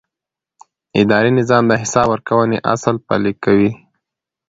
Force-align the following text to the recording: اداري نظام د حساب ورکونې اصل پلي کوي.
اداري 1.01 1.31
نظام 1.39 1.63
د 1.67 1.73
حساب 1.81 2.05
ورکونې 2.09 2.57
اصل 2.73 2.95
پلي 3.07 3.33
کوي. 3.43 3.71